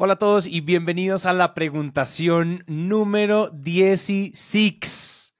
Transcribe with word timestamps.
Hola 0.00 0.12
a 0.12 0.16
todos 0.16 0.46
y 0.46 0.60
bienvenidos 0.60 1.26
a 1.26 1.32
la 1.32 1.54
preguntación 1.54 2.62
número 2.68 3.48
16. 3.48 5.34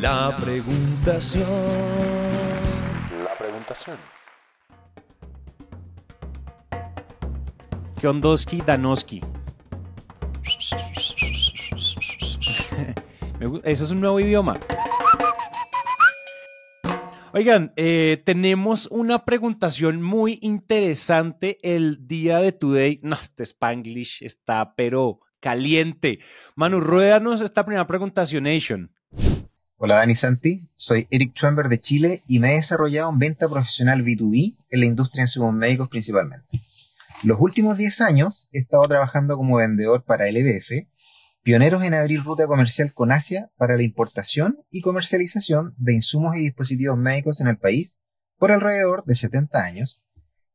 La 0.00 0.36
preguntación. 0.40 1.42
La 3.24 3.36
preguntación. 3.36 3.96
Kiondoski 7.98 8.60
Danoski. 8.60 9.20
Eso 13.64 13.82
es 13.82 13.90
un 13.90 14.00
nuevo 14.00 14.20
idioma. 14.20 14.56
Oigan, 17.34 17.72
eh, 17.76 18.22
tenemos 18.26 18.88
una 18.90 19.24
preguntación 19.24 20.02
muy 20.02 20.38
interesante 20.42 21.56
el 21.62 22.06
día 22.06 22.40
de 22.40 22.52
today. 22.52 23.00
No, 23.02 23.16
este 23.16 23.44
Spanglish 23.44 24.22
está 24.22 24.74
pero 24.76 25.20
caliente. 25.40 26.18
Manu, 26.56 26.80
ruédanos 26.80 27.40
esta 27.40 27.64
primera 27.64 27.86
preguntación. 27.86 28.44
Hola 29.78 29.94
Dani 29.94 30.14
Santi, 30.14 30.68
soy 30.74 31.08
Eric 31.10 31.32
Schwember 31.34 31.70
de 31.70 31.80
Chile 31.80 32.22
y 32.28 32.38
me 32.38 32.52
he 32.52 32.56
desarrollado 32.56 33.10
en 33.10 33.18
venta 33.18 33.48
profesional 33.48 34.04
B2B 34.04 34.58
en 34.68 34.80
la 34.80 34.86
industria 34.86 35.22
de 35.22 35.28
insumos 35.28 35.54
médicos 35.54 35.88
principalmente. 35.88 36.60
Los 37.24 37.40
últimos 37.40 37.78
10 37.78 38.02
años 38.02 38.50
he 38.52 38.58
estado 38.58 38.86
trabajando 38.86 39.38
como 39.38 39.56
vendedor 39.56 40.04
para 40.04 40.30
LBF, 40.30 40.86
pioneros 41.42 41.82
en 41.82 41.94
abrir 41.94 42.22
ruta 42.22 42.46
comercial 42.46 42.92
con 42.92 43.10
Asia 43.10 43.50
para 43.56 43.76
la 43.76 43.82
importación 43.82 44.64
y 44.70 44.80
comercialización 44.80 45.74
de 45.76 45.94
insumos 45.94 46.36
y 46.36 46.40
dispositivos 46.40 46.96
médicos 46.96 47.40
en 47.40 47.48
el 47.48 47.58
país 47.58 47.98
por 48.38 48.52
alrededor 48.52 49.04
de 49.04 49.14
70 49.14 49.62
años, 49.62 50.04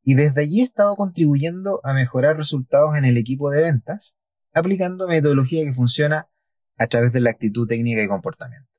y 0.04 0.14
desde 0.14 0.42
allí 0.42 0.62
he 0.62 0.64
estado 0.64 0.96
contribuyendo 0.96 1.82
a 1.84 1.94
mejorar 1.94 2.38
resultados 2.38 2.96
en 2.96 3.04
el 3.04 3.18
equipo 3.18 3.52
de 3.52 3.62
ventas, 3.62 4.16
aplicando 4.54 5.08
metodología 5.08 5.64
que 5.66 5.74
funciona 5.74 6.30
a 6.78 6.88
través 6.88 7.12
de 7.12 7.20
la 7.20 7.32
actitud 7.32 7.68
técnica 7.68 8.02
y 8.02 8.08
comportamiento. 8.08 8.70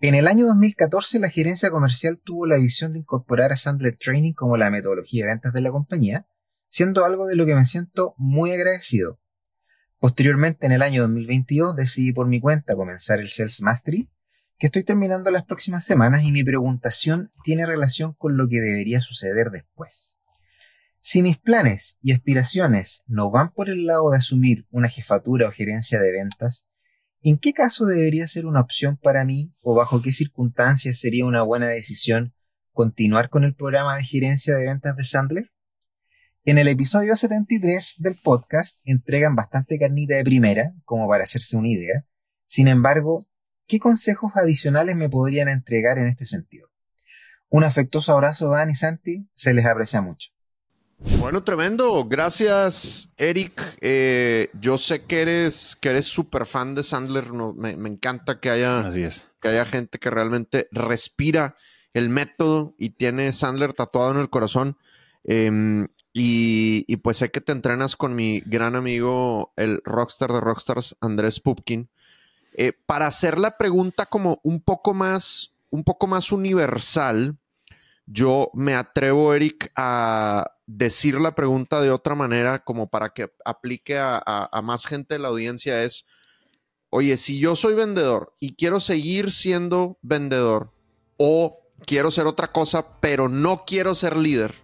En 0.00 0.14
el 0.14 0.26
año 0.26 0.46
2014, 0.46 1.18
la 1.18 1.30
gerencia 1.30 1.70
comercial 1.70 2.20
tuvo 2.22 2.46
la 2.46 2.56
visión 2.56 2.92
de 2.92 3.00
incorporar 3.00 3.52
a 3.52 3.56
Sandler 3.56 3.96
Training 3.96 4.32
como 4.32 4.56
la 4.56 4.70
metodología 4.70 5.24
de 5.24 5.32
ventas 5.32 5.52
de 5.52 5.60
la 5.60 5.70
compañía, 5.70 6.26
siendo 6.68 7.04
algo 7.04 7.26
de 7.26 7.36
lo 7.36 7.46
que 7.46 7.54
me 7.54 7.64
siento 7.64 8.14
muy 8.16 8.50
agradecido. 8.50 9.20
Posteriormente, 10.04 10.66
en 10.66 10.72
el 10.72 10.82
año 10.82 11.00
2022, 11.00 11.76
decidí 11.76 12.12
por 12.12 12.26
mi 12.26 12.38
cuenta 12.38 12.76
comenzar 12.76 13.20
el 13.20 13.30
Sales 13.30 13.62
Mastery, 13.62 14.10
que 14.58 14.66
estoy 14.66 14.84
terminando 14.84 15.30
las 15.30 15.46
próximas 15.46 15.86
semanas 15.86 16.24
y 16.24 16.30
mi 16.30 16.44
preguntación 16.44 17.32
tiene 17.42 17.64
relación 17.64 18.12
con 18.12 18.36
lo 18.36 18.46
que 18.46 18.60
debería 18.60 19.00
suceder 19.00 19.48
después. 19.50 20.18
Si 21.00 21.22
mis 21.22 21.38
planes 21.38 21.96
y 22.02 22.12
aspiraciones 22.12 23.04
no 23.06 23.30
van 23.30 23.50
por 23.54 23.70
el 23.70 23.86
lado 23.86 24.10
de 24.10 24.18
asumir 24.18 24.66
una 24.70 24.90
jefatura 24.90 25.48
o 25.48 25.52
gerencia 25.52 25.98
de 26.02 26.12
ventas, 26.12 26.66
¿En 27.22 27.38
qué 27.38 27.54
caso 27.54 27.86
debería 27.86 28.28
ser 28.28 28.44
una 28.44 28.60
opción 28.60 28.98
para 28.98 29.24
mí 29.24 29.54
o 29.62 29.74
bajo 29.74 30.02
qué 30.02 30.12
circunstancias 30.12 30.98
sería 30.98 31.24
una 31.24 31.42
buena 31.42 31.68
decisión 31.68 32.34
continuar 32.72 33.30
con 33.30 33.42
el 33.44 33.54
programa 33.54 33.96
de 33.96 34.04
gerencia 34.04 34.54
de 34.54 34.66
ventas 34.66 34.96
de 34.96 35.04
Sandler? 35.04 35.53
En 36.46 36.58
el 36.58 36.68
episodio 36.68 37.16
73 37.16 37.94
del 38.00 38.16
podcast 38.16 38.80
entregan 38.84 39.34
bastante 39.34 39.78
carnita 39.78 40.16
de 40.16 40.24
primera, 40.24 40.74
como 40.84 41.08
para 41.08 41.24
hacerse 41.24 41.56
una 41.56 41.70
idea. 41.70 42.04
Sin 42.44 42.68
embargo, 42.68 43.24
¿qué 43.66 43.78
consejos 43.78 44.32
adicionales 44.34 44.94
me 44.94 45.08
podrían 45.08 45.48
entregar 45.48 45.96
en 45.96 46.06
este 46.06 46.26
sentido? 46.26 46.68
Un 47.48 47.64
afectuoso 47.64 48.12
abrazo, 48.12 48.50
Dan 48.50 48.68
y 48.68 48.74
Santi, 48.74 49.26
se 49.32 49.54
les 49.54 49.64
aprecia 49.64 50.02
mucho. 50.02 50.32
Bueno, 51.18 51.42
tremendo. 51.42 52.04
Gracias, 52.04 53.10
Eric. 53.16 53.62
Eh, 53.80 54.50
yo 54.60 54.76
sé 54.76 55.02
que 55.04 55.22
eres 55.22 55.78
que 55.80 55.88
eres 55.88 56.04
súper 56.04 56.44
fan 56.44 56.74
de 56.74 56.82
Sandler. 56.82 57.32
No, 57.32 57.54
me, 57.54 57.74
me 57.76 57.88
encanta 57.88 58.38
que 58.38 58.50
haya, 58.50 58.80
Así 58.80 59.02
es. 59.02 59.30
que 59.40 59.48
haya 59.48 59.64
gente 59.64 59.98
que 59.98 60.10
realmente 60.10 60.68
respira 60.72 61.56
el 61.94 62.10
método 62.10 62.74
y 62.78 62.90
tiene 62.90 63.32
Sandler 63.32 63.72
tatuado 63.72 64.12
en 64.12 64.18
el 64.18 64.28
corazón. 64.28 64.76
Eh, 65.24 65.86
y, 66.16 66.96
pues 66.98 67.16
sé 67.16 67.30
que 67.32 67.40
te 67.40 67.50
entrenas 67.50 67.96
con 67.96 68.14
mi 68.14 68.40
gran 68.46 68.76
amigo, 68.76 69.52
el 69.56 69.80
rockstar 69.84 70.32
de 70.32 70.40
rockstars, 70.40 70.96
Andrés 71.00 71.40
Pupkin. 71.40 71.90
Eh, 72.56 72.72
para 72.86 73.08
hacer 73.08 73.36
la 73.36 73.58
pregunta 73.58 74.06
como 74.06 74.38
un 74.44 74.60
poco 74.60 74.94
más, 74.94 75.54
un 75.70 75.82
poco 75.82 76.06
más 76.06 76.30
universal, 76.30 77.36
yo 78.06 78.50
me 78.54 78.74
atrevo, 78.76 79.34
Eric, 79.34 79.72
a 79.74 80.52
decir 80.66 81.20
la 81.20 81.34
pregunta 81.34 81.80
de 81.82 81.90
otra 81.90 82.14
manera, 82.14 82.60
como 82.60 82.88
para 82.88 83.08
que 83.10 83.32
aplique 83.44 83.98
a- 83.98 84.22
a 84.24 84.62
más 84.62 84.86
gente 84.86 85.14
de 85.16 85.18
la 85.18 85.28
audiencia, 85.28 85.82
es, 85.82 86.06
oye, 86.90 87.16
si 87.16 87.40
yo 87.40 87.56
soy 87.56 87.74
vendedor 87.74 88.34
y 88.38 88.54
quiero 88.54 88.78
seguir 88.78 89.32
siendo 89.32 89.98
vendedor 90.00 90.70
o 91.16 91.58
quiero 91.86 92.12
ser 92.12 92.26
otra 92.26 92.52
cosa, 92.52 93.00
pero 93.00 93.28
no 93.28 93.64
quiero 93.66 93.96
ser 93.96 94.16
líder, 94.16 94.54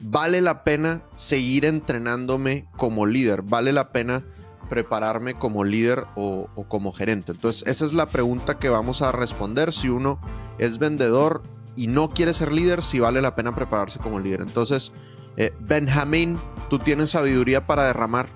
vale 0.00 0.40
la 0.40 0.64
pena 0.64 1.02
seguir 1.14 1.64
entrenándome 1.64 2.66
como 2.76 3.06
líder, 3.06 3.42
vale 3.42 3.72
la 3.72 3.92
pena 3.92 4.24
prepararme 4.68 5.34
como 5.34 5.64
líder 5.64 6.04
o, 6.16 6.48
como 6.68 6.92
gerente. 6.92 7.32
Entonces, 7.32 7.66
esa 7.66 7.84
es 7.84 7.92
la 7.92 8.06
pregunta 8.06 8.58
que 8.58 8.68
vamos 8.68 9.02
a 9.02 9.12
responder. 9.12 9.72
Si 9.72 9.88
uno 9.88 10.18
es 10.58 10.78
vendedor 10.78 11.42
y 11.76 11.86
no 11.86 12.10
quiere 12.10 12.34
ser 12.34 12.52
líder, 12.52 12.82
si 12.82 12.98
vale 12.98 13.20
la 13.22 13.34
pena 13.34 13.54
prepararse 13.54 13.98
como 13.98 14.20
líder. 14.20 14.40
Entonces, 14.40 14.92
eh, 15.36 15.52
Benjamín, 15.60 16.38
tú 16.70 16.78
tienes 16.78 17.10
sabiduría 17.10 17.66
para 17.66 17.84
derramar. 17.84 18.28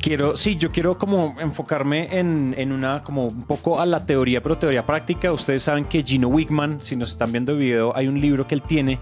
Quiero, 0.00 0.34
sí, 0.34 0.56
yo 0.56 0.72
quiero 0.72 0.96
como 0.96 1.36
enfocarme 1.40 2.18
en, 2.18 2.54
en 2.56 2.72
una, 2.72 3.04
como 3.04 3.26
un 3.26 3.42
poco 3.42 3.80
a 3.80 3.86
la 3.86 4.06
teoría, 4.06 4.42
pero 4.42 4.56
teoría 4.56 4.86
práctica. 4.86 5.30
Ustedes 5.30 5.62
saben 5.62 5.84
que 5.84 6.02
Gino 6.02 6.28
Wigman, 6.28 6.82
si 6.82 6.96
nos 6.96 7.10
están 7.10 7.32
viendo 7.32 7.52
el 7.52 7.58
video, 7.58 7.94
hay 7.94 8.08
un 8.08 8.18
libro 8.20 8.46
que 8.46 8.54
él 8.54 8.62
tiene 8.62 8.98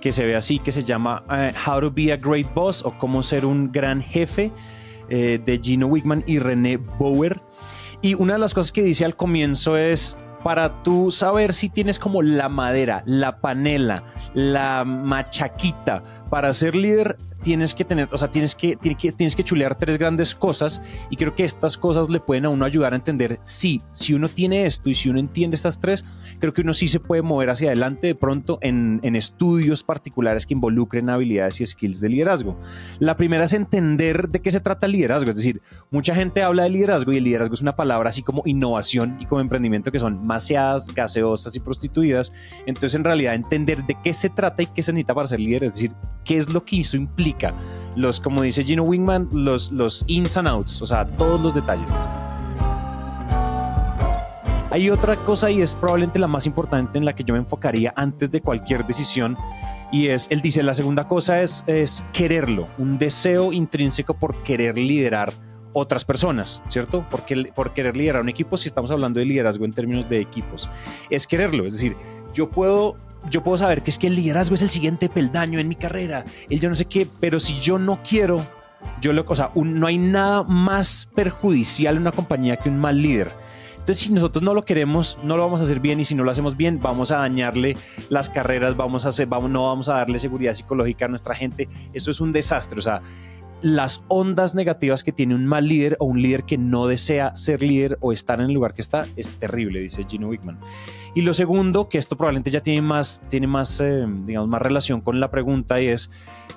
que 0.00 0.12
se 0.12 0.24
ve 0.24 0.36
así, 0.36 0.58
que 0.58 0.72
se 0.72 0.82
llama 0.82 1.24
eh, 1.30 1.52
How 1.66 1.80
to 1.80 1.90
be 1.90 2.12
a 2.12 2.16
Great 2.16 2.52
Boss 2.54 2.84
o 2.84 2.92
Cómo 2.92 3.22
ser 3.22 3.44
un 3.44 3.70
gran 3.70 4.00
jefe 4.02 4.50
eh, 5.08 5.40
de 5.44 5.58
Gino 5.58 5.86
Wigman 5.86 6.24
y 6.26 6.38
René 6.38 6.76
Bauer. 6.76 7.40
Y 8.02 8.14
una 8.14 8.34
de 8.34 8.38
las 8.38 8.54
cosas 8.54 8.72
que 8.72 8.82
dice 8.82 9.04
al 9.04 9.14
comienzo 9.14 9.76
es, 9.76 10.18
para 10.42 10.82
tú 10.82 11.10
saber 11.10 11.52
si 11.52 11.68
tienes 11.68 11.98
como 11.98 12.22
la 12.22 12.48
madera, 12.48 13.02
la 13.04 13.40
panela, 13.40 14.04
la 14.34 14.84
machaquita 14.84 16.02
para 16.30 16.52
ser 16.54 16.74
líder, 16.74 17.18
tienes 17.42 17.74
que 17.74 17.84
tener, 17.84 18.08
o 18.12 18.18
sea, 18.18 18.30
tienes 18.30 18.54
que, 18.54 18.76
tienes 18.76 18.98
que, 18.98 19.12
tienes 19.12 19.36
que 19.36 19.44
chulear 19.44 19.74
tres 19.76 19.98
grandes 19.98 20.34
cosas 20.34 20.82
y 21.10 21.16
creo 21.16 21.34
que 21.34 21.44
estas 21.44 21.76
cosas 21.76 22.10
le 22.10 22.20
pueden 22.20 22.46
a 22.46 22.48
uno 22.48 22.64
ayudar 22.64 22.92
a 22.92 22.96
entender, 22.96 23.38
sí, 23.42 23.82
si 23.92 24.14
uno 24.14 24.28
tiene 24.28 24.66
esto 24.66 24.90
y 24.90 24.94
si 24.94 25.08
uno 25.08 25.18
entiende 25.18 25.56
estas 25.56 25.78
tres, 25.78 26.04
creo 26.38 26.52
que 26.52 26.62
uno 26.62 26.74
sí 26.74 26.88
se 26.88 27.00
puede 27.00 27.22
mover 27.22 27.50
hacia 27.50 27.68
adelante 27.68 28.08
de 28.08 28.14
pronto 28.14 28.58
en, 28.60 29.00
en 29.02 29.16
estudios 29.16 29.82
particulares 29.82 30.46
que 30.46 30.54
involucren 30.54 31.10
habilidades 31.10 31.60
y 31.60 31.66
skills 31.66 32.00
de 32.00 32.08
liderazgo. 32.08 32.58
La 32.98 33.16
primera 33.16 33.44
es 33.44 33.52
entender 33.52 34.28
de 34.28 34.40
qué 34.40 34.50
se 34.50 34.60
trata 34.60 34.86
el 34.86 34.92
liderazgo, 34.92 35.30
es 35.30 35.36
decir, 35.36 35.62
mucha 35.90 36.14
gente 36.14 36.42
habla 36.42 36.64
de 36.64 36.70
liderazgo 36.70 37.12
y 37.12 37.16
el 37.16 37.24
liderazgo 37.24 37.54
es 37.54 37.62
una 37.62 37.76
palabra 37.76 38.10
así 38.10 38.22
como 38.22 38.42
innovación 38.44 39.16
y 39.20 39.26
como 39.26 39.40
emprendimiento 39.40 39.92
que 39.92 40.00
son 40.00 40.26
maseadas, 40.26 40.92
gaseosas 40.94 41.54
y 41.56 41.60
prostituidas. 41.60 42.32
Entonces, 42.66 42.94
en 42.94 43.04
realidad, 43.04 43.34
entender 43.34 43.84
de 43.84 43.96
qué 44.02 44.12
se 44.12 44.30
trata 44.30 44.62
y 44.62 44.66
qué 44.66 44.82
se 44.82 44.92
necesita 44.92 45.14
para 45.14 45.28
ser 45.28 45.40
líder, 45.40 45.64
es 45.64 45.74
decir, 45.74 45.92
qué 46.24 46.36
es 46.36 46.48
lo 46.50 46.64
que 46.64 46.80
eso 46.80 46.96
implica. 46.96 47.29
Los, 47.96 48.20
como 48.20 48.42
dice 48.42 48.62
Gino 48.62 48.84
Wingman, 48.84 49.28
los, 49.32 49.72
los 49.72 50.04
ins 50.06 50.36
and 50.36 50.48
outs, 50.48 50.80
o 50.82 50.86
sea, 50.86 51.06
todos 51.06 51.40
los 51.40 51.54
detalles. 51.54 51.88
Hay 54.70 54.88
otra 54.88 55.16
cosa 55.16 55.50
y 55.50 55.62
es 55.62 55.74
probablemente 55.74 56.20
la 56.20 56.28
más 56.28 56.46
importante 56.46 56.96
en 56.96 57.04
la 57.04 57.14
que 57.14 57.24
yo 57.24 57.34
me 57.34 57.40
enfocaría 57.40 57.92
antes 57.96 58.30
de 58.30 58.40
cualquier 58.40 58.86
decisión 58.86 59.36
y 59.90 60.06
es, 60.06 60.28
él 60.30 60.40
dice, 60.40 60.62
la 60.62 60.74
segunda 60.74 61.08
cosa 61.08 61.42
es, 61.42 61.64
es 61.66 62.04
quererlo, 62.12 62.68
un 62.78 62.96
deseo 62.96 63.52
intrínseco 63.52 64.14
por 64.14 64.36
querer 64.44 64.78
liderar 64.78 65.32
otras 65.72 66.04
personas, 66.04 66.62
¿cierto? 66.68 67.04
Porque 67.10 67.50
por 67.54 67.72
querer 67.72 67.96
liderar 67.96 68.22
un 68.22 68.28
equipo, 68.28 68.56
si 68.56 68.68
estamos 68.68 68.92
hablando 68.92 69.18
de 69.18 69.26
liderazgo 69.26 69.64
en 69.64 69.72
términos 69.72 70.08
de 70.08 70.20
equipos, 70.20 70.68
es 71.10 71.26
quererlo, 71.26 71.66
es 71.66 71.72
decir, 71.74 71.96
yo 72.32 72.48
puedo 72.48 72.96
yo 73.28 73.42
puedo 73.42 73.58
saber 73.58 73.82
que 73.82 73.90
es 73.90 73.98
que 73.98 74.06
el 74.06 74.14
liderazgo 74.14 74.54
es 74.54 74.62
el 74.62 74.70
siguiente 74.70 75.08
peldaño 75.08 75.58
en 75.58 75.68
mi 75.68 75.74
carrera, 75.74 76.24
el 76.48 76.60
yo 76.60 76.68
no 76.68 76.74
sé 76.74 76.86
qué, 76.86 77.06
pero 77.20 77.40
si 77.40 77.60
yo 77.60 77.78
no 77.78 78.00
quiero, 78.02 78.42
yo 79.00 79.12
lo, 79.12 79.24
o 79.26 79.36
sea, 79.36 79.50
no 79.54 79.86
hay 79.86 79.98
nada 79.98 80.44
más 80.44 81.10
perjudicial 81.14 81.96
en 81.96 82.02
una 82.02 82.12
compañía 82.12 82.56
que 82.56 82.68
un 82.68 82.78
mal 82.78 83.00
líder. 83.00 83.32
Entonces, 83.80 83.98
si 83.98 84.12
nosotros 84.12 84.42
no 84.42 84.52
lo 84.52 84.64
queremos, 84.64 85.18
no 85.24 85.36
lo 85.36 85.42
vamos 85.42 85.60
a 85.60 85.64
hacer 85.64 85.80
bien 85.80 86.00
y 86.00 86.04
si 86.04 86.14
no 86.14 86.22
lo 86.22 86.30
hacemos 86.30 86.56
bien, 86.56 86.80
vamos 86.80 87.10
a 87.10 87.16
dañarle 87.16 87.76
las 88.10 88.28
carreras, 88.28 88.76
vamos 88.76 89.06
a 89.06 89.08
hacer, 89.08 89.26
vamos, 89.26 89.50
no 89.50 89.68
vamos 89.68 89.88
a 89.88 89.94
darle 89.94 90.18
seguridad 90.18 90.52
psicológica 90.52 91.06
a 91.06 91.08
nuestra 91.08 91.34
gente. 91.34 91.66
Eso 91.94 92.10
es 92.10 92.20
un 92.20 92.30
desastre. 92.30 92.78
O 92.78 92.82
sea, 92.82 93.00
las 93.62 94.04
ondas 94.08 94.54
negativas 94.54 95.04
que 95.04 95.12
tiene 95.12 95.34
un 95.34 95.46
mal 95.46 95.68
líder 95.68 95.96
o 96.00 96.06
un 96.06 96.22
líder 96.22 96.44
que 96.44 96.58
no 96.58 96.86
desea 96.86 97.34
ser 97.34 97.62
líder 97.62 97.98
o 98.00 98.12
estar 98.12 98.40
en 98.40 98.46
el 98.46 98.52
lugar 98.52 98.74
que 98.74 98.82
está 98.82 99.06
es 99.16 99.30
terrible, 99.38 99.80
dice 99.80 100.04
Gino 100.08 100.28
Wickman. 100.28 100.58
Y 101.14 101.22
lo 101.22 101.34
segundo, 101.34 101.88
que 101.88 101.98
esto 101.98 102.16
probablemente 102.16 102.50
ya 102.50 102.62
tiene 102.62 102.82
más, 102.82 103.20
tiene 103.28 103.46
más, 103.46 103.80
eh, 103.80 104.06
digamos, 104.24 104.48
más 104.48 104.62
relación 104.62 105.00
con 105.00 105.18
la 105.18 105.30
pregunta 105.30 105.80
y 105.80 105.88
es 105.88 106.10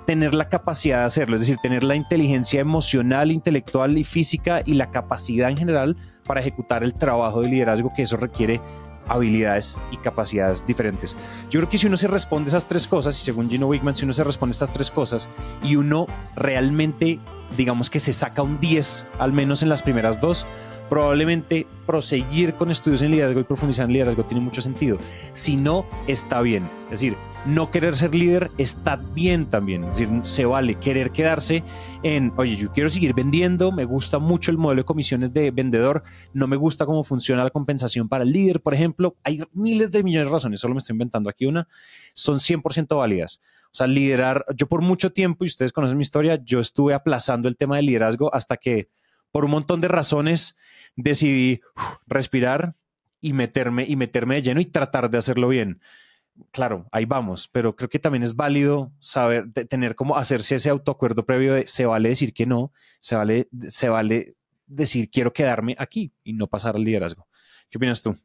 tener 0.05 0.33
la 0.33 0.49
capacidad 0.49 0.99
de 0.99 1.05
hacerlo, 1.05 1.35
es 1.35 1.41
decir, 1.41 1.57
tener 1.61 1.83
la 1.83 1.95
inteligencia 1.95 2.59
emocional, 2.59 3.31
intelectual 3.31 3.97
y 3.97 4.03
física 4.03 4.61
y 4.65 4.73
la 4.73 4.91
capacidad 4.91 5.49
en 5.49 5.57
general 5.57 5.97
para 6.25 6.41
ejecutar 6.41 6.83
el 6.83 6.93
trabajo 6.93 7.41
de 7.41 7.49
liderazgo 7.49 7.91
que 7.95 8.03
eso 8.03 8.17
requiere 8.17 8.61
habilidades 9.07 9.79
y 9.91 9.97
capacidades 9.97 10.65
diferentes. 10.65 11.15
Yo 11.49 11.59
creo 11.59 11.69
que 11.69 11.77
si 11.77 11.87
uno 11.87 11.97
se 11.97 12.07
responde 12.07 12.49
esas 12.49 12.65
tres 12.65 12.87
cosas, 12.87 13.19
y 13.19 13.23
según 13.23 13.49
Gino 13.49 13.67
Wickman, 13.67 13.95
si 13.95 14.05
uno 14.05 14.13
se 14.13 14.23
responde 14.23 14.51
estas 14.51 14.71
tres 14.71 14.91
cosas 14.91 15.29
y 15.63 15.75
uno 15.75 16.07
realmente, 16.35 17.19
digamos 17.57 17.89
que 17.89 17.99
se 17.99 18.13
saca 18.13 18.41
un 18.41 18.59
10, 18.59 19.07
al 19.19 19.33
menos 19.33 19.63
en 19.63 19.69
las 19.69 19.83
primeras 19.83 20.19
dos, 20.19 20.47
probablemente 20.93 21.65
proseguir 21.87 22.53
con 22.53 22.69
estudios 22.69 23.01
en 23.01 23.09
liderazgo 23.09 23.39
y 23.39 23.43
profundizar 23.45 23.87
en 23.87 23.93
liderazgo 23.93 24.25
tiene 24.25 24.43
mucho 24.43 24.61
sentido. 24.61 24.99
Si 25.31 25.55
no, 25.55 25.87
está 26.05 26.39
bien. 26.43 26.65
Es 26.85 26.99
decir, 26.99 27.17
no 27.47 27.71
querer 27.71 27.95
ser 27.95 28.13
líder 28.13 28.51
está 28.59 28.97
bien 28.97 29.47
también. 29.47 29.85
Es 29.85 29.97
decir, 29.97 30.21
se 30.21 30.45
vale 30.45 30.75
querer 30.75 31.09
quedarse 31.09 31.63
en, 32.03 32.31
oye, 32.37 32.57
yo 32.57 32.71
quiero 32.71 32.91
seguir 32.91 33.15
vendiendo, 33.15 33.71
me 33.71 33.85
gusta 33.85 34.19
mucho 34.19 34.51
el 34.51 34.59
modelo 34.59 34.81
de 34.81 34.85
comisiones 34.85 35.33
de 35.33 35.49
vendedor, 35.49 36.03
no 36.31 36.45
me 36.45 36.57
gusta 36.57 36.85
cómo 36.85 37.03
funciona 37.03 37.43
la 37.43 37.49
compensación 37.49 38.07
para 38.07 38.23
el 38.23 38.31
líder, 38.31 38.61
por 38.61 38.75
ejemplo. 38.75 39.15
Hay 39.23 39.41
miles 39.51 39.89
de 39.89 40.03
millones 40.03 40.27
de 40.27 40.31
razones, 40.31 40.59
solo 40.59 40.75
me 40.75 40.77
estoy 40.77 40.93
inventando 40.93 41.27
aquí 41.27 41.47
una, 41.47 41.67
son 42.13 42.37
100% 42.37 42.95
válidas. 42.95 43.41
O 43.71 43.75
sea, 43.75 43.87
liderar, 43.87 44.45
yo 44.55 44.67
por 44.67 44.83
mucho 44.83 45.11
tiempo, 45.11 45.43
y 45.43 45.47
ustedes 45.47 45.73
conocen 45.73 45.97
mi 45.97 46.03
historia, 46.03 46.39
yo 46.45 46.59
estuve 46.59 46.93
aplazando 46.93 47.47
el 47.49 47.57
tema 47.57 47.77
de 47.77 47.81
liderazgo 47.81 48.29
hasta 48.31 48.57
que 48.57 48.89
por 49.33 49.45
un 49.45 49.51
montón 49.51 49.81
de 49.81 49.87
razones 49.87 50.57
decidí 50.95 51.61
respirar 52.05 52.75
y 53.19 53.33
meterme 53.33 53.83
y 53.87 53.95
meterme 53.95 54.35
de 54.35 54.43
lleno 54.43 54.61
y 54.61 54.65
tratar 54.65 55.09
de 55.09 55.17
hacerlo 55.17 55.47
bien. 55.47 55.81
Claro, 56.51 56.87
ahí 56.91 57.05
vamos, 57.05 57.47
pero 57.47 57.75
creo 57.75 57.89
que 57.89 57.97
también 57.97 58.21
es 58.21 58.35
válido 58.35 58.91
saber 58.99 59.51
tener 59.51 59.95
como 59.95 60.17
hacerse 60.17 60.55
ese 60.55 60.69
autoacuerdo 60.69 61.25
previo 61.25 61.55
de 61.55 61.65
se 61.65 61.87
vale 61.87 62.09
decir 62.09 62.31
que 62.31 62.45
no, 62.45 62.71
se 62.99 63.15
vale 63.15 63.49
se 63.67 63.89
vale 63.89 64.35
decir 64.67 65.09
quiero 65.09 65.33
quedarme 65.33 65.75
aquí 65.79 66.13
y 66.23 66.33
no 66.33 66.45
pasar 66.45 66.75
al 66.75 66.83
liderazgo. 66.83 67.27
¿Qué 67.71 67.79
opinas 67.79 68.03
tú? 68.03 68.15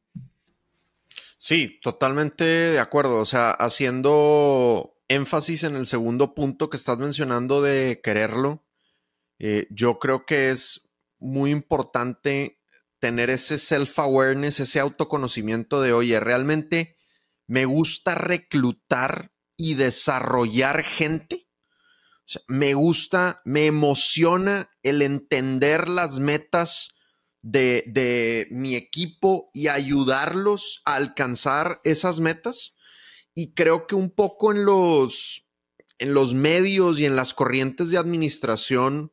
Sí, 1.39 1.81
totalmente 1.83 2.45
de 2.45 2.81
acuerdo. 2.81 3.21
O 3.21 3.25
sea, 3.25 3.53
haciendo 3.53 4.95
énfasis 5.09 5.63
en 5.63 5.75
el 5.75 5.87
segundo 5.87 6.35
punto 6.35 6.69
que 6.69 6.77
estás 6.77 6.99
mencionando 6.99 7.63
de 7.63 8.01
quererlo, 8.03 8.63
eh, 9.39 9.67
yo 9.71 9.99
creo 9.99 10.27
que 10.27 10.51
es 10.51 10.88
muy 11.19 11.51
importante 11.51 12.59
tener 12.99 13.31
ese 13.31 13.59
self-awareness, 13.59 14.61
ese 14.61 14.81
autoconocimiento 14.81 15.81
de, 15.81 15.93
oye, 15.93 16.19
realmente 16.21 16.97
me 17.47 17.65
gusta 17.65 18.15
reclutar 18.15 19.33
y 19.57 19.75
desarrollar 19.75 20.85
gente. 20.85 21.47
me 22.47 22.75
gusta, 22.75 23.41
me 23.47 23.67
emociona 23.67 24.71
el 24.83 25.01
entender 25.01 25.89
las 25.89 26.21
metas 26.21 26.95
de, 27.41 27.85
de, 27.87 28.49
mi 28.51 28.75
equipo 28.75 29.51
y 29.55 29.69
ayudarlos 29.69 30.83
a 30.85 30.97
alcanzar 30.97 31.81
esas 31.85 32.21
metas. 32.21 32.75
Y 33.35 33.55
creo 33.55 33.87
que 33.87 33.95
un 33.95 34.11
poco 34.11 34.53
en 34.53 34.67
los, 34.67 35.47
en 35.99 36.13
los 36.13 36.35
medios 36.35 36.99
y 36.99 37.07
en 37.07 37.17
las 37.17 37.33
corrientes 37.33 37.89
de 37.89 37.97
administración, 37.97 39.13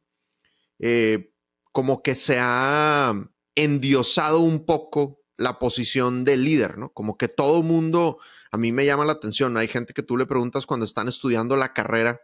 eh, 0.79 1.33
como 1.75 2.01
que 2.01 2.15
se 2.15 2.37
ha 2.39 3.13
endiosado 3.53 4.39
un 4.39 4.65
poco 4.65 5.19
la 5.35 5.59
posición 5.59 6.23
de 6.23 6.37
líder, 6.37 6.77
¿no? 6.77 6.93
Como 6.93 7.17
que 7.17 7.27
todo 7.27 7.63
mundo, 7.63 8.17
a 8.49 8.57
mí 8.57 8.71
me 8.71 8.85
llama 8.85 9.03
la 9.03 9.11
atención, 9.11 9.57
hay 9.57 9.67
gente 9.67 9.93
que 9.93 10.01
tú 10.01 10.15
le 10.15 10.25
preguntas 10.25 10.65
cuando 10.65 10.85
están 10.85 11.09
estudiando 11.09 11.57
la 11.57 11.73
carrera, 11.73 12.21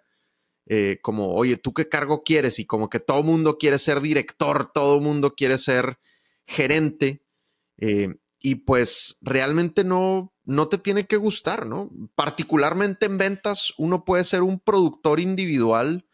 eh, 0.68 1.00
como, 1.01 1.33
oye, 1.33 1.57
¿tú 1.57 1.74
qué 1.74 1.89
cargo 1.89 2.24
quieres? 2.24 2.59
Y 2.59 2.65
como 2.65 2.89
que 2.89 3.01
todo 3.01 3.24
mundo 3.24 3.57
quiere 3.57 3.77
ser 3.77 4.00
director, 4.00 4.71
todo 4.74 5.01
mundo 5.01 5.36
quiere 5.36 5.57
ser 5.57 6.00
gerente, 6.47 7.21
eh, 7.77 8.15
y 8.39 8.56
pues 8.56 9.18
realmente 9.19 9.83
no, 9.83 10.33
no 10.45 10.69
te 10.69 10.77
tiene 10.77 11.07
que 11.07 11.18
gustar, 11.18 11.68
¿no? 11.68 11.92
Particularmente 12.15 13.06
en 13.06 13.18
ventas, 13.18 13.74
uno 13.77 14.06
puede 14.06 14.24
ser 14.24 14.44
un 14.44 14.62
productor 14.62 15.19
individual 15.19 16.06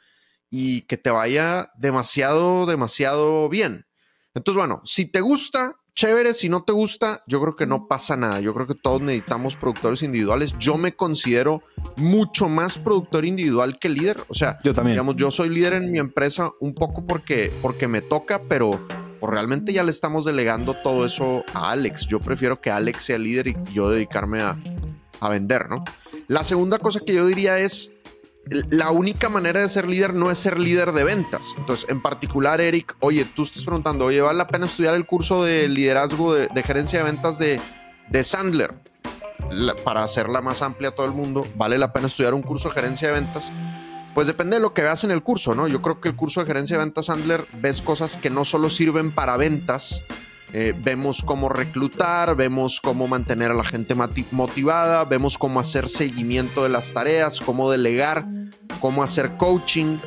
y 0.50 0.82
que 0.82 0.98
te 0.98 1.10
vaya 1.10 1.72
demasiado, 1.78 2.66
demasiado 2.66 3.50
bien. 3.50 3.86
Entonces, 4.34 4.58
bueno, 4.58 4.82
si 4.84 5.06
te 5.06 5.22
gusta, 5.22 5.76
chévere, 5.96 6.36
si 6.36 6.48
no 6.48 6.64
te 6.64 6.72
gusta, 6.72 7.24
yo 7.26 7.42
creo 7.42 7.56
que 7.56 7.66
no 7.66 7.88
pasa 7.88 8.16
nada. 8.16 8.40
Yo 8.40 8.54
creo 8.54 8.68
que 8.68 8.76
todos 8.76 9.02
necesitamos 9.02 9.56
productores 9.56 10.04
individuales. 10.04 10.54
Yo 10.60 10.78
me 10.78 10.96
considero 10.96 11.64
mucho 11.98 12.48
más 12.48 12.78
productor 12.78 13.26
individual 13.26 13.80
que 13.80 13.90
líder. 13.90 14.18
O 14.28 14.36
sea, 14.36 14.60
yo 14.64 14.74
también. 14.74 14.94
Digamos, 14.94 15.16
yo 15.16 15.32
soy 15.32 15.50
líder 15.50 15.74
en 15.74 15.92
mi 15.92 15.98
empresa 15.98 16.52
un 16.60 16.76
poco 16.76 17.06
porque, 17.06 17.52
porque 17.62 17.88
me 17.88 18.02
toca, 18.02 18.42
pero 18.48 18.88
pues 19.20 19.32
realmente 19.32 19.74
ya 19.74 19.84
le 19.84 19.90
estamos 19.90 20.24
delegando 20.24 20.76
todo 20.76 21.04
eso 21.06 21.44
a 21.56 21.72
Alex. 21.72 22.06
Yo 22.06 22.20
prefiero 22.20 22.62
que 22.62 22.70
Alex 22.70 23.04
sea 23.04 23.18
líder 23.18 23.48
y 23.48 23.58
yo 23.74 23.90
dedicarme 23.90 24.42
a, 24.42 24.56
a 25.20 25.30
vender, 25.30 25.68
¿no? 25.68 25.84
La 26.28 26.44
segunda 26.44 26.78
cosa 26.78 27.00
que 27.00 27.14
yo 27.16 27.26
diría 27.26 27.58
es 27.58 27.94
la 28.70 28.92
única 28.92 29.30
manera 29.30 29.62
de 29.62 29.70
ser 29.70 29.88
líder 29.88 30.14
no 30.14 30.32
es 30.32 30.40
ser 30.40 30.60
líder 30.60 30.92
de 30.92 31.04
ventas. 31.04 31.56
Entonces, 31.58 31.90
en 31.90 32.02
particular, 32.02 32.62
Eric, 32.62 32.96
oye, 33.00 33.26
tú 33.26 33.44
estás 33.44 33.64
preguntando, 33.64 34.06
oye, 34.06 34.22
¿vale 34.22 34.38
la 34.38 34.48
pena 34.48 34.66
estudiar 34.66 34.96
el 34.96 35.06
curso 35.06 35.44
de 35.44 35.68
liderazgo 35.68 36.34
de, 36.34 36.64
gerencia 36.64 37.00
de 37.00 37.06
ventas 37.06 37.38
de, 37.40 37.60
de 38.10 38.24
Sandler? 38.24 38.76
para 39.86 40.04
hacerla 40.04 40.42
más 40.42 40.62
amplia 40.62 40.90
a 40.90 40.92
todo 40.92 41.06
el 41.06 41.14
mundo, 41.14 41.48
¿vale 41.56 41.78
la 41.78 41.94
pena 41.94 42.08
estudiar 42.08 42.34
un 42.34 42.42
curso 42.42 42.70
de 42.70 42.76
gerencia 42.76 43.08
de 43.08 43.14
ventas? 43.14 43.52
Pues 44.14 44.28
depende 44.28 44.58
de 44.58 44.62
lo 44.62 44.74
que 44.74 44.82
veas 44.82 45.04
en 45.04 45.12
el 45.12 45.22
curso, 45.22 45.56
¿no? 45.56 45.68
Yo 45.68 45.82
creo 45.82 46.02
que 46.02 46.10
el 46.10 46.16
curso 46.16 46.42
de 46.42 46.48
gerencia 46.48 46.78
de 46.78 46.84
ventas 46.84 47.06
Sandler 47.06 47.46
ves 47.62 47.82
cosas 47.82 48.18
que 48.18 48.30
no 48.30 48.46
solo 48.46 48.70
sirven 48.70 49.14
para 49.14 49.38
ventas, 49.38 50.02
eh, 50.54 50.74
vemos 50.76 51.22
cómo 51.24 51.50
reclutar, 51.50 52.36
vemos 52.36 52.80
cómo 52.82 53.08
mantener 53.08 53.52
a 53.52 53.54
la 53.54 53.66
gente 53.66 53.96
motivada, 54.32 55.04
vemos 55.04 55.38
cómo 55.38 55.60
hacer 55.60 55.90
seguimiento 55.90 56.64
de 56.64 56.70
las 56.70 56.94
tareas, 56.94 57.42
cómo 57.42 57.70
delegar, 57.70 58.26
cómo 58.80 59.04
hacer 59.04 59.38
coaching. 59.38 59.98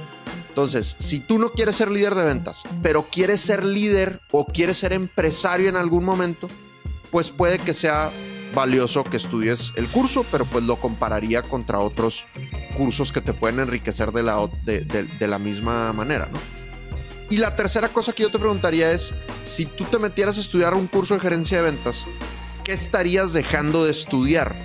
Entonces, 0.49 0.97
si 0.99 1.21
tú 1.21 1.39
no 1.39 1.53
quieres 1.53 1.77
ser 1.77 1.91
líder 1.91 2.15
de 2.15 2.25
ventas, 2.25 2.63
pero 2.83 3.03
quieres 3.05 3.41
ser 3.41 3.65
líder 3.65 4.21
o 4.31 4.47
quieres 4.47 4.79
ser 4.79 4.93
empresario 4.93 5.69
en 5.69 5.77
algún 5.77 6.05
momento, 6.05 6.49
pues 7.11 7.31
puede 7.31 7.59
que 7.59 7.75
sea 7.75 8.11
valioso 8.55 9.05
que 9.05 9.17
estudies 9.17 9.73
el 9.77 9.89
curso, 9.89 10.27
pero 10.31 10.45
pues 10.45 10.65
lo 10.65 10.81
compararía 10.81 11.43
contra 11.43 11.79
otros 11.79 12.25
cursos 12.77 13.13
que 13.13 13.21
te 13.21 13.33
pueden 13.33 13.61
enriquecer 13.61 14.13
de 14.13 14.23
la, 14.23 14.49
de 14.65 15.27
la 15.29 15.39
misma 15.39 15.93
manera, 15.93 16.29
¿no? 16.33 16.39
Y 17.31 17.37
la 17.37 17.55
tercera 17.55 17.89
cosa 17.89 18.13
que 18.13 18.25
yo 18.25 18.31
te 18.33 18.41
preguntaría 18.41 18.91
es, 18.91 19.15
si 19.45 19.65
tú 19.65 19.85
te 19.85 20.01
metieras 20.01 20.37
a 20.37 20.41
estudiar 20.41 20.75
un 20.75 20.89
curso 20.89 21.15
de 21.15 21.21
gerencia 21.21 21.59
de 21.59 21.63
ventas, 21.63 22.05
¿qué 22.65 22.73
estarías 22.73 23.33
dejando 23.33 23.85
de 23.85 23.93
estudiar? 23.93 24.57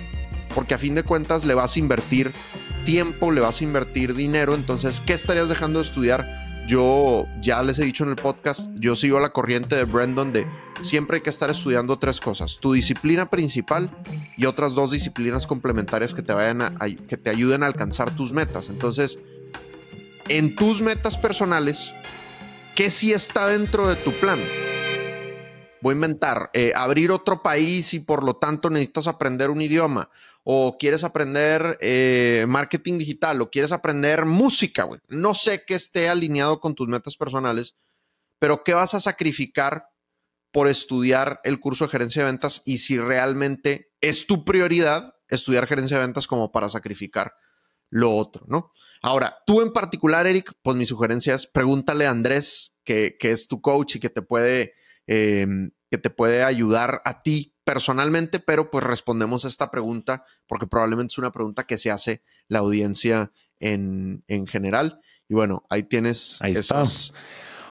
Porque 0.52 0.74
a 0.74 0.78
fin 0.78 0.96
de 0.96 1.04
cuentas 1.04 1.44
le 1.44 1.54
vas 1.54 1.76
a 1.76 1.78
invertir 1.78 2.32
tiempo, 2.86 3.30
le 3.30 3.42
vas 3.42 3.60
a 3.60 3.64
invertir 3.64 4.14
dinero, 4.14 4.54
entonces, 4.54 5.02
¿qué 5.02 5.12
estarías 5.12 5.50
dejando 5.50 5.80
de 5.80 5.84
estudiar? 5.84 6.64
Yo 6.66 7.26
ya 7.42 7.62
les 7.62 7.78
he 7.78 7.84
dicho 7.84 8.02
en 8.04 8.10
el 8.10 8.16
podcast, 8.16 8.70
yo 8.78 8.96
sigo 8.96 9.20
la 9.20 9.28
corriente 9.28 9.76
de 9.76 9.84
Brandon 9.84 10.32
de 10.32 10.46
siempre 10.80 11.16
hay 11.16 11.22
que 11.22 11.30
estar 11.30 11.50
estudiando 11.50 11.98
tres 11.98 12.20
cosas, 12.20 12.58
tu 12.58 12.72
disciplina 12.72 13.28
principal 13.28 13.90
y 14.38 14.46
otras 14.46 14.74
dos 14.74 14.90
disciplinas 14.90 15.46
complementarias 15.46 16.14
que 16.14 16.22
te 16.22 16.32
vayan 16.32 16.76
que 17.06 17.16
te 17.18 17.28
ayuden 17.30 17.62
a 17.62 17.66
alcanzar 17.66 18.16
tus 18.16 18.32
metas. 18.32 18.70
Entonces, 18.70 19.18
en 20.28 20.56
tus 20.56 20.82
metas 20.82 21.16
personales, 21.18 21.92
¿Qué 22.76 22.90
sí 22.90 23.14
está 23.14 23.46
dentro 23.46 23.88
de 23.88 23.96
tu 23.96 24.12
plan? 24.12 24.38
Voy 25.86 25.94
inventar, 25.94 26.50
eh, 26.52 26.72
abrir 26.74 27.12
otro 27.12 27.44
país 27.44 27.94
y 27.94 28.00
por 28.00 28.24
lo 28.24 28.34
tanto 28.34 28.70
necesitas 28.70 29.06
aprender 29.06 29.50
un 29.50 29.62
idioma, 29.62 30.10
o 30.42 30.78
quieres 30.78 31.04
aprender 31.04 31.78
eh, 31.80 32.44
marketing 32.48 32.98
digital, 32.98 33.40
o 33.40 33.50
quieres 33.52 33.70
aprender 33.70 34.24
música, 34.24 34.82
güey. 34.82 35.00
No 35.06 35.32
sé 35.32 35.62
qué 35.64 35.74
esté 35.74 36.08
alineado 36.08 36.58
con 36.58 36.74
tus 36.74 36.88
metas 36.88 37.16
personales, 37.16 37.76
pero 38.40 38.64
¿qué 38.64 38.74
vas 38.74 38.94
a 38.94 39.00
sacrificar 39.00 39.90
por 40.50 40.66
estudiar 40.66 41.40
el 41.44 41.60
curso 41.60 41.84
de 41.84 41.92
gerencia 41.92 42.24
de 42.24 42.32
ventas 42.32 42.62
y 42.64 42.78
si 42.78 42.98
realmente 42.98 43.92
es 44.00 44.26
tu 44.26 44.44
prioridad 44.44 45.14
estudiar 45.28 45.68
gerencia 45.68 45.98
de 45.98 46.04
ventas 46.04 46.26
como 46.26 46.50
para 46.50 46.68
sacrificar 46.68 47.34
lo 47.90 48.10
otro, 48.10 48.44
¿no? 48.48 48.72
Ahora, 49.02 49.38
tú 49.46 49.60
en 49.60 49.72
particular, 49.72 50.26
Eric, 50.26 50.52
pues 50.62 50.76
mi 50.76 50.84
sugerencia 50.84 51.32
es 51.36 51.46
pregúntale 51.46 52.06
a 52.06 52.10
Andrés, 52.10 52.74
que, 52.82 53.16
es 53.20 53.46
tu 53.46 53.60
coach 53.60 53.94
y 53.94 54.00
que 54.00 54.10
te 54.10 54.20
puede, 54.20 54.74
em, 55.06 55.70
que 55.90 55.98
te 55.98 56.10
puede 56.10 56.42
ayudar 56.42 57.02
a 57.04 57.22
ti 57.22 57.54
personalmente, 57.64 58.38
pero 58.38 58.70
pues 58.70 58.84
respondemos 58.84 59.44
a 59.44 59.48
esta 59.48 59.70
pregunta 59.70 60.24
porque 60.46 60.66
probablemente 60.66 61.12
es 61.12 61.18
una 61.18 61.32
pregunta 61.32 61.64
que 61.64 61.78
se 61.78 61.90
hace 61.90 62.22
la 62.48 62.60
audiencia 62.60 63.32
en, 63.58 64.22
general. 64.48 65.00
Y 65.28 65.34
bueno, 65.34 65.64
ahí 65.68 65.82
tienes 65.82 66.38
Ahí 66.42 66.52
está. 66.52 66.84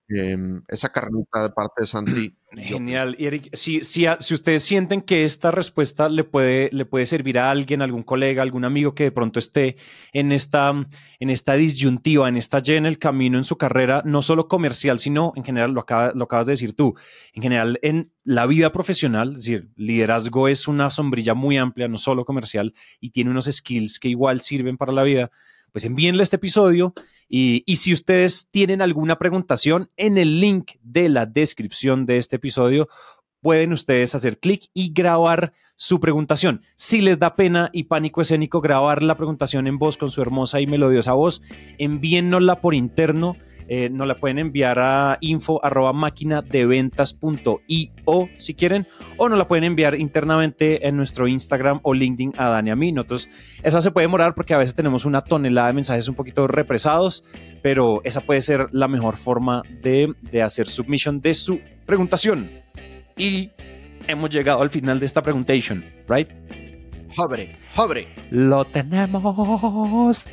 Em, 0.08 0.62
esa 0.68 0.90
carnita 0.90 1.42
de 1.44 1.50
parte 1.50 1.82
de 1.84 1.88
Santi. 1.88 2.36
Genial. 2.58 3.16
Y 3.20 3.26
Eric, 3.26 3.50
si, 3.54 3.84
si, 3.84 4.06
si 4.20 4.34
ustedes 4.34 4.64
sienten 4.64 5.02
que 5.02 5.26
esta 5.26 5.52
respuesta 5.52 6.08
le 6.08 6.24
puede, 6.24 6.70
le 6.72 6.86
puede 6.86 7.06
servir 7.06 7.38
a 7.38 7.52
alguien, 7.52 7.82
algún 7.82 8.04
colega, 8.04 8.42
algún 8.44 8.64
amigo 8.64 8.96
que 8.96 9.04
de 9.06 9.12
pronto 9.12 9.40
esté 9.40 9.76
en 10.14 10.32
esta, 10.32 10.70
en 11.20 11.30
esta 11.30 11.56
disyuntiva, 11.56 12.30
en 12.30 12.38
esta 12.38 12.62
Y 12.64 12.72
en 12.72 12.86
el 12.86 12.98
camino 12.98 13.38
en 13.38 13.44
su 13.44 13.58
carrera, 13.58 14.04
no 14.06 14.22
solo 14.22 14.48
comercial, 14.48 15.00
sino 15.00 15.34
en 15.36 15.44
general, 15.44 15.72
lo, 15.72 15.82
acaba- 15.82 16.14
lo 16.16 16.26
acabas 16.26 16.46
de 16.46 16.54
decir 16.54 16.74
tú, 16.74 16.96
en 17.34 17.42
general 17.44 17.80
en 17.82 18.12
la 18.24 18.46
vida 18.46 18.72
profesional, 18.72 19.30
es 19.32 19.36
decir, 19.46 19.70
liderazgo 19.76 20.48
es 20.48 20.68
una 20.68 20.90
sombrilla 20.90 21.34
muy 21.34 21.58
amplia, 21.58 21.88
no 21.90 21.98
solo 21.98 22.24
comercial, 22.26 22.74
y 23.02 23.10
tiene 23.10 23.32
unos 23.32 23.46
skills 23.52 24.00
que 24.00 24.08
igual 24.08 24.40
sirven 24.42 24.78
para 24.78 24.94
la 24.94 25.04
vida, 25.04 25.30
pues 25.76 25.84
envíenle 25.84 26.24
este 26.24 26.38
episodio 26.38 26.94
y, 27.28 27.62
y 27.66 27.76
si 27.76 27.92
ustedes 27.92 28.48
tienen 28.50 28.82
alguna 28.82 29.18
preguntación, 29.18 29.90
en 29.98 30.18
el 30.18 30.40
link 30.40 30.72
de 30.82 31.10
la 31.10 31.26
descripción 31.26 32.06
de 32.06 32.16
este 32.16 32.38
episodio 32.38 32.88
pueden 33.42 33.74
ustedes 33.74 34.16
hacer 34.16 34.40
clic 34.40 34.70
y 34.74 34.94
grabar 34.94 35.52
su 35.76 36.00
preguntación. 36.00 36.62
Si 36.78 37.02
les 37.02 37.20
da 37.20 37.36
pena 37.36 37.72
y 37.74 37.84
pánico 37.84 38.22
escénico 38.22 38.62
grabar 38.62 39.04
la 39.04 39.18
preguntación 39.18 39.68
en 39.68 39.78
voz 39.78 39.98
con 39.98 40.12
su 40.12 40.22
hermosa 40.22 40.62
y 40.62 40.68
melodiosa 40.68 41.12
voz, 41.12 41.42
envíennosla 41.78 42.62
por 42.62 42.74
interno. 42.74 43.36
Eh, 43.68 43.90
nos 43.90 44.08
la 44.08 44.16
pueden 44.16 44.38
enviar 44.38 44.80
a 44.80 45.18
info 45.22 45.64
arroba 45.64 45.94
máquina 45.94 46.42
de 46.42 46.66
ventas.io 46.66 48.30
si 48.38 48.54
quieren, 48.54 48.86
o 49.18 49.28
nos 49.30 49.38
la 49.38 49.48
pueden 49.48 49.64
enviar 49.64 49.96
internamente 49.96 50.88
en 50.88 50.98
nuestro 50.98 51.28
Instagram 51.28 51.80
o 51.84 51.94
LinkedIn 51.94 52.34
a 52.38 52.50
Dani 52.50 52.72
a 52.72 52.76
mí. 52.76 52.92
Nosotros, 52.92 53.30
esa 53.64 53.82
se 53.82 53.92
puede 53.92 54.06
demorar 54.06 54.36
porque 54.36 54.54
a 54.54 54.58
veces 54.58 54.76
tenemos 54.76 55.06
una 55.06 55.22
tonelada 55.22 55.68
de 55.68 55.74
mensajes 55.74 56.08
un 56.08 56.16
poquito 56.16 56.48
represados, 56.48 57.24
pero 57.62 58.02
esa 58.04 58.22
puede 58.22 58.42
ser 58.42 58.68
la 58.72 58.88
mejor 58.88 59.18
forma 59.18 59.64
de, 59.82 60.14
de 60.22 60.44
hacer 60.44 60.68
submission 60.68 61.22
de 61.22 61.34
su 61.34 61.60
preguntación. 61.86 62.50
Y 63.18 63.52
hemos 64.08 64.30
llegado 64.30 64.62
al 64.62 64.70
final 64.70 65.00
de 65.00 65.06
esta 65.06 65.22
preguntation, 65.22 65.84
right? 66.08 66.30
Jobre, 67.16 67.56
jobre. 67.76 68.08
Lo 68.30 68.66
tenemos 68.66 70.28